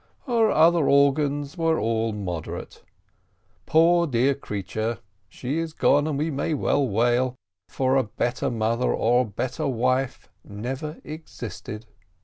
[0.25, 2.81] Her other organs were all moderate.
[3.67, 4.97] Poor dear creature!
[5.29, 7.35] she is gone, and we may well wail,
[7.69, 11.85] for a better mother or a better wife never existed.